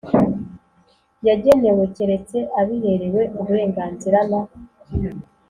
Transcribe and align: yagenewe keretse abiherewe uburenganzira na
yagenewe 1.27 1.83
keretse 1.95 2.37
abiherewe 2.61 3.21
uburenganzira 3.41 4.19
na 4.31 4.41